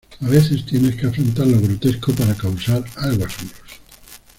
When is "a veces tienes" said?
0.19-0.95